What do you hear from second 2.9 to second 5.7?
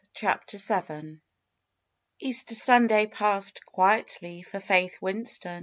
passed quietly for Faith Winston.